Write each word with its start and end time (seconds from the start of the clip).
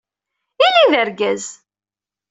Ili 0.65 0.83
d 0.91 0.93
argaz! 1.01 1.45